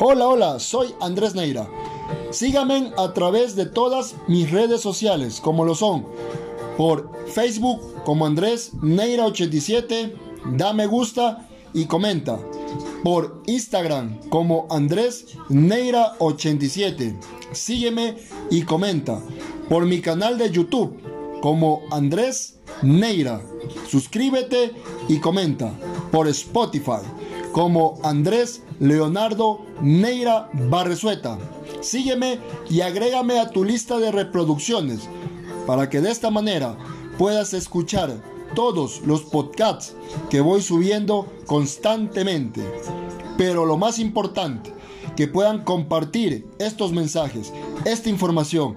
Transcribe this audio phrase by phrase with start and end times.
[0.00, 1.68] Hola, hola, soy Andrés Neira.
[2.30, 6.06] Síganme a través de todas mis redes sociales, como lo son
[6.76, 10.14] por Facebook como Andrés Neira 87,
[10.52, 12.38] da me gusta y comenta.
[13.02, 17.18] Por Instagram como Andrés Neira 87,
[17.50, 18.18] sígueme
[18.52, 19.20] y comenta.
[19.68, 20.96] Por mi canal de YouTube
[21.42, 23.42] como Andrés Neira,
[23.88, 24.74] suscríbete
[25.08, 25.72] y comenta.
[26.12, 27.02] Por Spotify
[27.58, 31.40] como Andrés Leonardo Neira Barresueta.
[31.80, 32.38] Sígueme
[32.70, 35.08] y agrégame a tu lista de reproducciones
[35.66, 36.78] para que de esta manera
[37.18, 38.22] puedas escuchar
[38.54, 39.96] todos los podcasts
[40.30, 42.62] que voy subiendo constantemente.
[43.36, 44.72] Pero lo más importante,
[45.16, 47.52] que puedan compartir estos mensajes,
[47.84, 48.76] esta información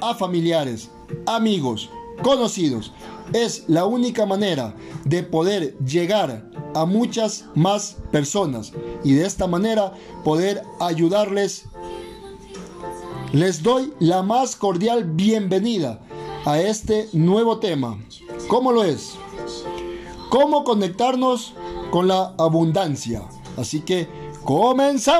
[0.00, 0.90] a familiares,
[1.24, 1.88] amigos,
[2.24, 2.92] conocidos.
[3.32, 6.47] Es la única manera de poder llegar
[6.78, 9.92] a muchas más personas y de esta manera
[10.24, 11.64] poder ayudarles.
[13.32, 16.00] Les doy la más cordial bienvenida
[16.44, 17.98] a este nuevo tema.
[18.46, 19.16] ¿Cómo lo es?
[20.30, 21.54] ¿Cómo conectarnos
[21.90, 23.28] con la abundancia?
[23.56, 24.08] Así que
[24.44, 25.18] comenzamos.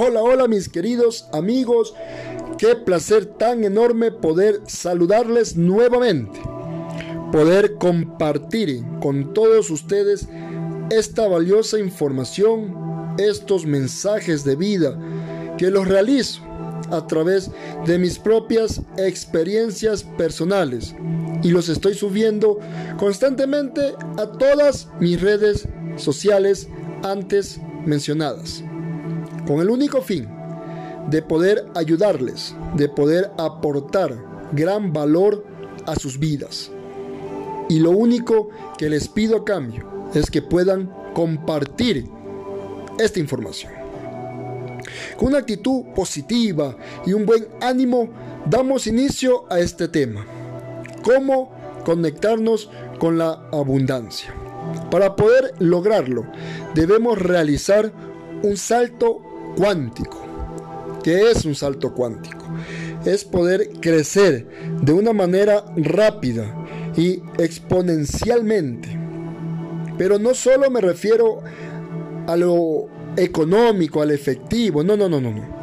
[0.00, 1.92] Hola, hola mis queridos amigos.
[2.56, 6.40] Qué placer tan enorme poder saludarles nuevamente.
[7.32, 10.28] Poder compartir con todos ustedes
[10.90, 14.96] esta valiosa información, estos mensajes de vida
[15.58, 16.42] que los realizo
[16.92, 17.50] a través
[17.84, 20.94] de mis propias experiencias personales
[21.42, 22.60] y los estoy subiendo
[23.00, 26.68] constantemente a todas mis redes sociales
[27.02, 28.62] antes mencionadas
[29.48, 30.28] con el único fin
[31.08, 34.14] de poder ayudarles, de poder aportar
[34.52, 35.42] gran valor
[35.86, 36.70] a sus vidas.
[37.70, 42.04] Y lo único que les pido a cambio es que puedan compartir
[42.98, 43.72] esta información.
[45.16, 46.76] Con una actitud positiva
[47.06, 48.10] y un buen ánimo,
[48.44, 50.26] damos inicio a este tema.
[51.02, 51.54] ¿Cómo
[51.86, 54.34] conectarnos con la abundancia?
[54.90, 56.26] Para poder lograrlo,
[56.74, 57.90] debemos realizar
[58.42, 59.22] un salto
[59.56, 60.28] cuántico.
[61.02, 62.44] ¿Qué es un salto cuántico?
[63.04, 64.46] Es poder crecer
[64.82, 66.54] de una manera rápida
[66.96, 68.88] y exponencialmente.
[69.96, 71.40] Pero no solo me refiero
[72.26, 75.58] a lo económico, al efectivo, no, no, no, no, no.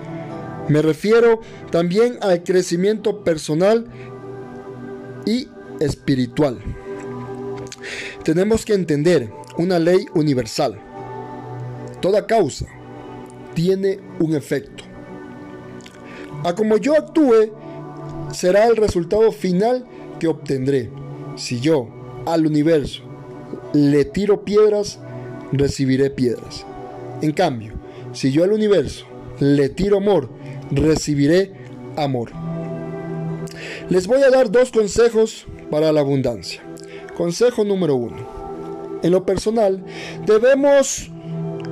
[0.68, 3.86] Me refiero también al crecimiento personal
[5.26, 5.48] y
[5.80, 6.60] espiritual.
[8.24, 10.80] Tenemos que entender una ley universal.
[12.02, 12.66] Toda causa
[13.56, 14.84] tiene un efecto.
[16.44, 17.52] A como yo actúe,
[18.32, 19.86] será el resultado final
[20.20, 20.92] que obtendré.
[21.36, 21.88] Si yo
[22.28, 23.02] al universo
[23.74, 25.00] le tiro piedras,
[25.52, 26.66] recibiré piedras.
[27.22, 27.74] En cambio,
[28.14, 29.06] si yo al universo
[29.40, 30.30] le tiro amor,
[30.70, 31.52] recibiré
[31.98, 32.32] amor.
[33.90, 36.62] Les voy a dar dos consejos para la abundancia.
[37.18, 39.00] Consejo número uno.
[39.02, 39.84] En lo personal,
[40.26, 41.12] debemos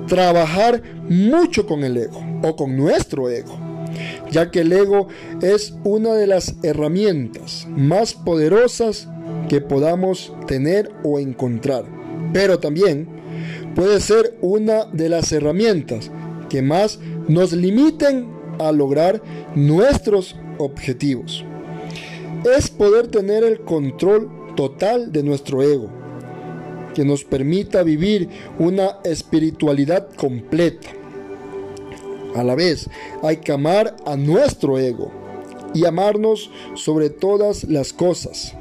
[0.08, 3.58] trabajar mucho con el ego o con nuestro ego,
[4.32, 5.08] ya que el ego
[5.42, 9.08] es una de las herramientas más poderosas
[9.50, 11.86] que podamos tener o encontrar,
[12.34, 13.08] pero también
[13.76, 16.12] puede ser una de las herramientas
[16.50, 18.28] que más nos limiten
[18.60, 19.22] a lograr
[19.56, 21.46] nuestros objetivos.
[22.56, 26.03] Es poder tener el control total de nuestro ego
[26.94, 30.90] que nos permita vivir una espiritualidad completa.
[32.36, 32.90] A la vez,
[33.22, 35.12] hay que amar a nuestro ego
[35.74, 38.56] y amarnos sobre todas las cosas.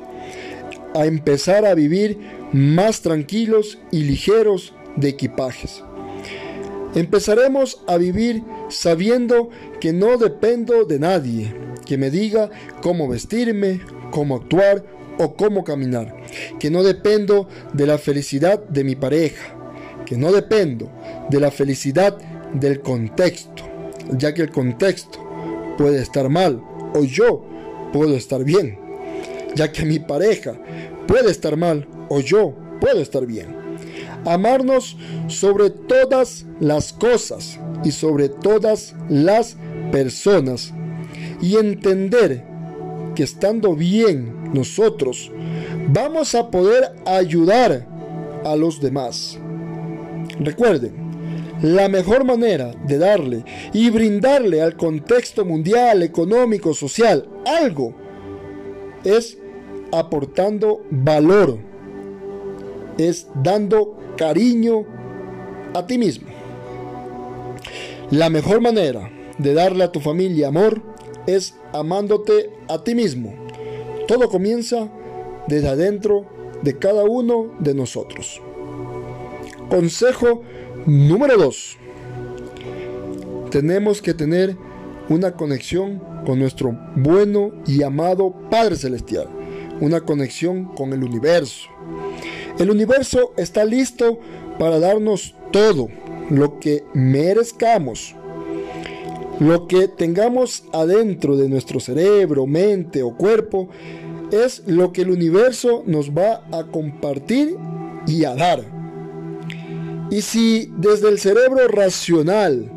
[0.94, 2.18] A empezar a vivir
[2.52, 5.82] más tranquilos y ligeros de equipajes.
[6.94, 9.48] Empezaremos a vivir sabiendo
[9.80, 11.54] que no dependo de nadie
[11.86, 12.50] que me diga
[12.82, 13.80] cómo vestirme,
[14.10, 14.84] cómo actuar
[15.18, 16.14] o cómo caminar,
[16.58, 19.54] que no dependo de la felicidad de mi pareja,
[20.06, 20.90] que no dependo
[21.30, 22.16] de la felicidad
[22.54, 23.64] del contexto,
[24.16, 25.18] ya que el contexto
[25.78, 26.62] puede estar mal
[26.94, 27.44] o yo
[27.92, 28.78] puedo estar bien,
[29.54, 30.54] ya que mi pareja
[31.06, 33.56] puede estar mal o yo puedo estar bien.
[34.24, 39.56] Amarnos sobre todas las cosas y sobre todas las
[39.90, 40.72] personas
[41.40, 42.44] y entender
[43.14, 45.30] que estando bien nosotros
[45.88, 47.86] vamos a poder ayudar
[48.44, 49.38] a los demás.
[50.40, 50.92] Recuerden,
[51.62, 57.94] la mejor manera de darle y brindarle al contexto mundial, económico, social algo
[59.04, 59.38] es
[59.92, 61.58] aportando valor,
[62.98, 64.84] es dando cariño
[65.74, 66.28] a ti mismo.
[68.10, 70.82] La mejor manera de darle a tu familia amor
[71.26, 73.34] es amándote a ti mismo.
[74.06, 74.88] Todo comienza
[75.46, 76.26] desde adentro
[76.62, 78.40] de cada uno de nosotros.
[79.68, 80.42] Consejo
[80.86, 81.78] número 2.
[83.50, 84.56] Tenemos que tener
[85.08, 89.28] una conexión con nuestro bueno y amado Padre Celestial.
[89.80, 91.68] Una conexión con el universo.
[92.58, 94.18] El universo está listo
[94.58, 95.88] para darnos todo
[96.30, 98.14] lo que merezcamos.
[99.42, 103.68] Lo que tengamos adentro de nuestro cerebro, mente o cuerpo
[104.30, 107.56] es lo que el universo nos va a compartir
[108.06, 108.62] y a dar.
[110.12, 112.70] Y si desde el cerebro racional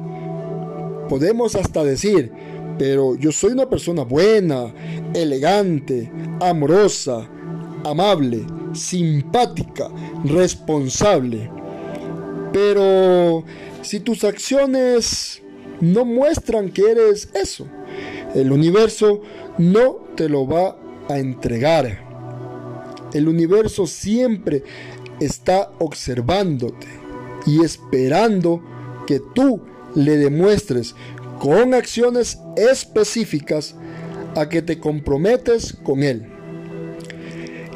[1.08, 2.32] podemos hasta decir,
[2.80, 4.74] pero yo soy una persona buena,
[5.14, 6.12] elegante,
[6.42, 7.30] amorosa,
[7.84, 9.92] amable, simpática,
[10.24, 11.48] responsable.
[12.52, 13.44] Pero
[13.84, 15.44] si tus acciones
[15.82, 17.68] no muestran que eres eso,
[18.34, 19.22] el universo
[19.58, 20.78] no te lo va
[21.10, 22.04] a entregar.
[23.14, 24.64] El universo siempre
[25.20, 26.88] está observándote
[27.46, 28.62] y esperando
[29.08, 29.62] que tú
[29.96, 30.96] le demuestres
[31.40, 33.76] con acciones específicas
[34.36, 36.28] a que te comprometes con él.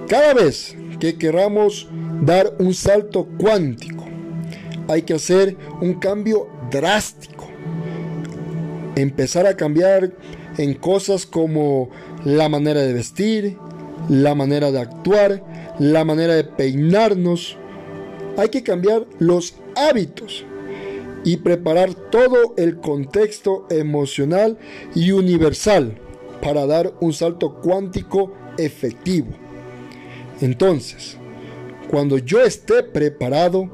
[0.07, 1.87] Cada vez que queramos
[2.21, 4.05] dar un salto cuántico,
[4.87, 7.38] hay que hacer un cambio drástico.
[8.99, 10.11] Empezar a cambiar
[10.57, 11.89] en cosas como
[12.25, 13.57] la manera de vestir,
[14.09, 15.41] la manera de actuar,
[15.79, 17.55] la manera de peinarnos.
[18.35, 20.43] Hay que cambiar los hábitos
[21.23, 24.57] y preparar todo el contexto emocional
[24.93, 25.97] y universal
[26.41, 29.29] para dar un salto cuántico efectivo.
[30.41, 31.15] Entonces,
[31.89, 33.69] cuando yo esté preparado,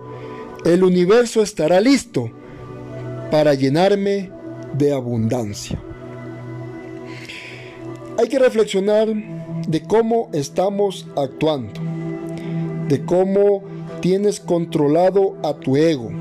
[0.65, 2.29] el universo estará listo
[3.31, 4.34] para llenarme
[4.77, 5.79] de abundancia.
[8.17, 9.07] Hay que reflexionar
[9.67, 11.81] de cómo estamos actuando,
[12.87, 13.63] de cómo
[13.99, 16.11] tienes controlado a tu ego.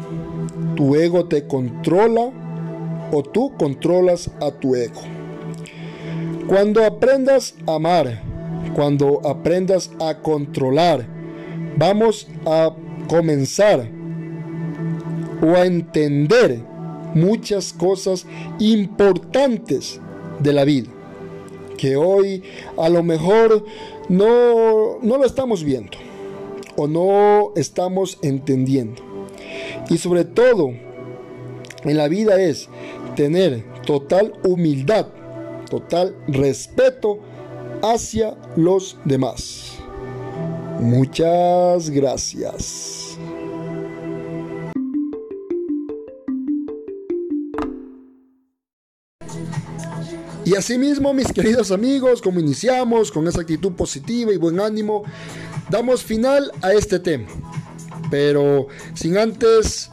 [0.77, 2.33] ¿Tu ego te controla
[3.13, 5.01] o tú controlas a tu ego?
[6.49, 8.21] Cuando aprendas a amar,
[8.75, 11.07] cuando aprendas a controlar,
[11.77, 12.75] vamos a
[13.09, 13.89] comenzar
[15.41, 16.74] o a entender
[17.15, 18.27] muchas cosas
[18.59, 20.01] importantes
[20.41, 20.89] de la vida
[21.77, 22.43] que hoy
[22.77, 23.65] a lo mejor
[24.09, 25.99] no, no lo estamos viendo
[26.77, 29.03] o no estamos entendiendo.
[29.89, 30.73] Y sobre todo,
[31.85, 32.69] en la vida es
[33.17, 35.07] tener total humildad,
[35.71, 37.19] total respeto
[37.83, 39.73] hacia los demás.
[40.81, 43.04] Muchas gracias.
[50.45, 55.05] Y asimismo, mis queridos amigos, como iniciamos con esa actitud positiva y buen ánimo,
[55.71, 57.27] damos final a este tema.
[58.11, 59.91] Pero sin antes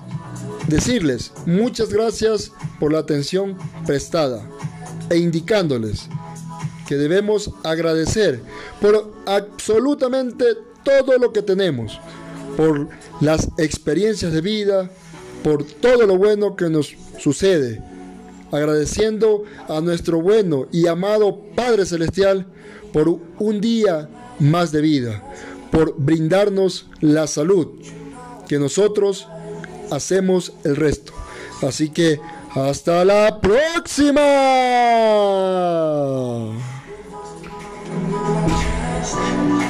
[0.68, 4.48] decirles muchas gracias por la atención prestada
[5.10, 6.08] e indicándoles
[6.88, 8.42] que debemos agradecer
[8.82, 10.46] por absolutamente
[10.84, 12.00] todo lo que tenemos,
[12.58, 12.90] por
[13.22, 14.92] las experiencias de vida,
[15.44, 17.82] por todo lo bueno que nos sucede
[18.52, 22.46] agradeciendo a nuestro bueno y amado Padre Celestial
[22.94, 25.24] por un día más de vida,
[25.72, 27.68] por brindarnos la salud,
[28.48, 29.28] que nosotros
[29.92, 31.14] hacemos el resto.
[31.62, 32.20] Así que
[32.54, 34.22] hasta la próxima.